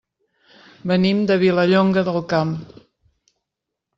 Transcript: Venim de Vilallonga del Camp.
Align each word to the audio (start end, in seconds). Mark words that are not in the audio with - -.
Venim 0.91 1.19
de 1.31 1.37
Vilallonga 1.43 2.05
del 2.09 2.19
Camp. 2.33 2.57